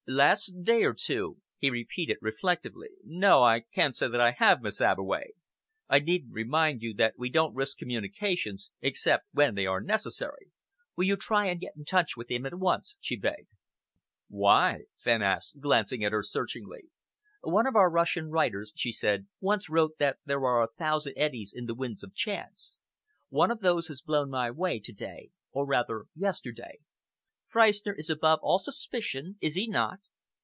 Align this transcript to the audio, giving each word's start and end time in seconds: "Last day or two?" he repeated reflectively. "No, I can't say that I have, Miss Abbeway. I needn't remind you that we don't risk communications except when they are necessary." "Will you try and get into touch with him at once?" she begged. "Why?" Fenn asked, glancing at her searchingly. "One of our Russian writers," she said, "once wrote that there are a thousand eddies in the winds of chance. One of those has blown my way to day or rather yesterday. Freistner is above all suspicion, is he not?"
"Last 0.07 0.63
day 0.63 0.83
or 0.83 0.93
two?" 0.93 1.37
he 1.57 1.69
repeated 1.69 2.17
reflectively. 2.19 2.89
"No, 3.05 3.43
I 3.43 3.61
can't 3.61 3.95
say 3.95 4.09
that 4.09 4.19
I 4.19 4.31
have, 4.31 4.61
Miss 4.61 4.81
Abbeway. 4.81 5.29
I 5.87 5.99
needn't 5.99 6.33
remind 6.33 6.81
you 6.81 6.93
that 6.95 7.13
we 7.17 7.29
don't 7.29 7.55
risk 7.55 7.77
communications 7.77 8.71
except 8.81 9.27
when 9.31 9.55
they 9.55 9.65
are 9.65 9.79
necessary." 9.79 10.51
"Will 10.97 11.05
you 11.05 11.15
try 11.15 11.45
and 11.45 11.61
get 11.61 11.77
into 11.77 11.89
touch 11.89 12.17
with 12.17 12.29
him 12.29 12.45
at 12.45 12.57
once?" 12.59 12.97
she 12.99 13.15
begged. 13.15 13.47
"Why?" 14.27 14.81
Fenn 15.01 15.21
asked, 15.21 15.61
glancing 15.61 16.03
at 16.03 16.11
her 16.11 16.23
searchingly. 16.23 16.89
"One 17.39 17.67
of 17.67 17.77
our 17.77 17.89
Russian 17.89 18.29
writers," 18.31 18.73
she 18.75 18.91
said, 18.91 19.27
"once 19.39 19.69
wrote 19.69 19.97
that 19.99 20.17
there 20.25 20.43
are 20.43 20.61
a 20.61 20.67
thousand 20.77 21.13
eddies 21.15 21.53
in 21.55 21.67
the 21.67 21.75
winds 21.75 22.03
of 22.03 22.13
chance. 22.13 22.79
One 23.29 23.51
of 23.51 23.61
those 23.61 23.87
has 23.87 24.01
blown 24.01 24.29
my 24.29 24.51
way 24.51 24.79
to 24.81 24.91
day 24.91 25.29
or 25.53 25.65
rather 25.65 26.05
yesterday. 26.15 26.79
Freistner 27.53 27.93
is 27.97 28.09
above 28.09 28.39
all 28.41 28.59
suspicion, 28.59 29.37
is 29.41 29.55
he 29.55 29.67
not?" 29.67 29.99